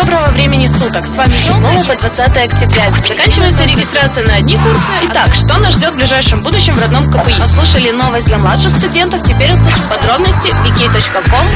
[0.00, 1.04] доброго времени суток.
[1.04, 2.90] С вами снова по 20 октября.
[3.06, 4.90] Заканчивается регистрация на одни курсы.
[5.10, 7.34] Итак, что нас ждет в ближайшем будущем в родном КПИ?
[7.38, 9.22] Послушали новость для младших студентов.
[9.22, 11.46] Теперь услышим подробности wiki.com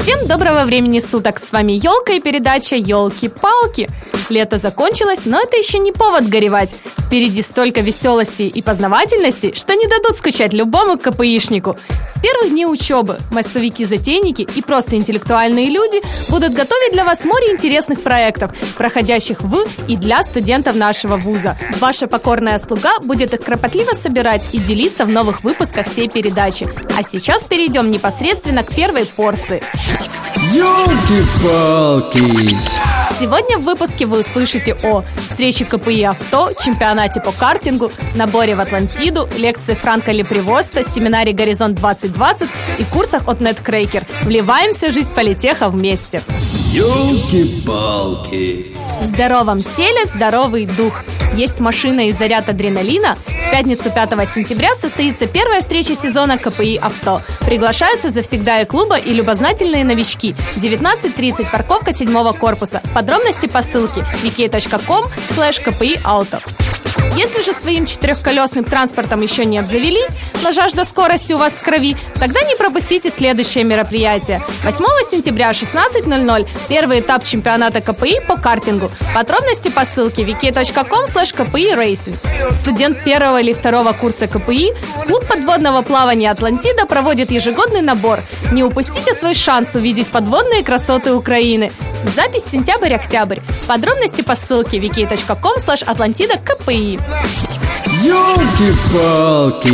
[0.00, 1.40] Всем доброго времени суток!
[1.46, 3.88] С вами Елка и передача Елки-палки.
[4.32, 6.74] Лето закончилось, но это еще не повод горевать.
[7.06, 11.76] Впереди столько веселости и познавательности, что не дадут скучать любому КПИшнику.
[12.14, 16.00] С первых дней учебы массовики-затейники и просто интеллектуальные люди
[16.30, 21.58] будут готовить для вас море интересных проектов, проходящих в и для студентов нашего вуза.
[21.78, 26.66] Ваша покорная слуга будет их кропотливо собирать и делиться в новых выпусках всей передачи.
[26.98, 29.62] А сейчас перейдем непосредственно к первой порции.
[30.54, 32.22] Ёлки-палки!
[33.22, 39.28] Сегодня в выпуске вы услышите о встрече КПИ авто, чемпионате по картингу, наборе в Атлантиду,
[39.38, 42.48] лекции Франка Лепривоста, семинаре «Горизонт 2020»
[42.78, 44.02] и курсах от Неткрейкер.
[44.22, 46.20] Вливаемся в жизнь политеха вместе.
[46.72, 48.74] Ёлки-палки!
[49.00, 51.04] В здоровом теле здоровый дух.
[51.34, 53.16] Есть машина и заряд адреналина.
[53.26, 57.22] В пятницу 5 сентября состоится первая встреча сезона КПИ «Авто».
[57.40, 60.34] Приглашаются завсегда и клуба и любознательные новички.
[60.56, 62.82] 19.30, парковка седьмого корпуса.
[62.94, 66.61] Подробности по ссылке wiki.com slash kpi auto.
[67.14, 70.10] Если же своим четырехколесным транспортом еще не обзавелись,
[70.42, 74.40] но жажда скорости у вас в крови, тогда не пропустите следующее мероприятие.
[74.64, 78.90] 8 сентября 16.00 первый этап чемпионата КПИ по картингу.
[79.14, 82.16] Подробности по ссылке wiki.com kpi racing.
[82.54, 84.72] Студент первого или второго курса КПИ,
[85.06, 88.20] клуб подводного плавания «Атлантида» проводит ежегодный набор.
[88.52, 91.70] Не упустите свой шанс увидеть подводные красоты Украины.
[92.04, 93.38] Запись сентябрь-октябрь.
[93.68, 97.01] Подробности по ссылке wiki.com atlantida kpi.
[98.04, 99.72] Ёлки-палки!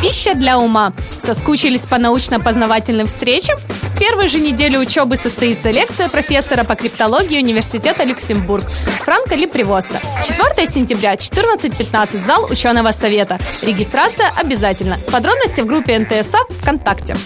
[0.00, 0.92] Пища для ума.
[1.24, 3.58] Соскучились по научно-познавательным встречам?
[3.58, 8.68] В первой же неделе учебы состоится лекция профессора по криптологии Университета Люксембург
[9.04, 10.00] Франка Липривоста.
[10.26, 13.38] 4 сентября, 14.15, зал ученого совета.
[13.62, 14.98] Регистрация обязательно.
[15.10, 17.16] Подробности в группе НТСА ВКонтакте.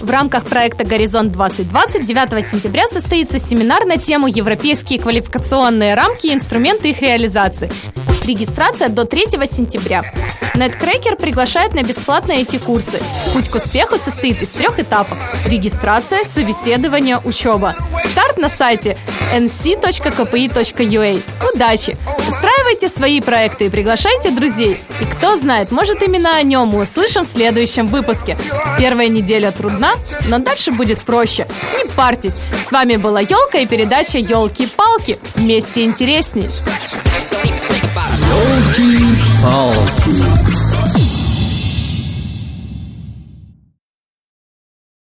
[0.00, 6.34] В рамках проекта «Горизонт 2020» 9 сентября состоится семинар на тему «Европейские квалификационные рамки и
[6.34, 7.70] инструменты их реализации».
[8.26, 10.02] Регистрация до 3 сентября.
[10.54, 12.98] Неткрекер приглашает на бесплатные эти курсы.
[13.34, 15.18] Путь к успеху состоит из трех этапов.
[15.46, 17.74] Регистрация, собеседование, учеба.
[18.12, 18.96] Старт на сайте
[19.34, 21.22] nc.kpi.ua.
[21.52, 21.96] Удачи!
[22.26, 24.78] Устраивайте свои проекты и приглашайте друзей.
[25.00, 28.38] И кто знает, может именно о нем мы услышим в следующем выпуске.
[28.78, 29.94] Первая неделя трудна,
[30.28, 31.46] но дальше будет проще.
[31.76, 32.46] Не парьтесь.
[32.66, 35.18] С вами была Елка и передача Елки-палки.
[35.34, 36.48] Вместе интересней.
[38.32, 39.23] Ёлки-палки!